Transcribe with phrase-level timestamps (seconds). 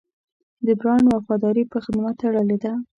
[0.65, 2.73] د برانډ وفاداري په خدمت تړلې ده.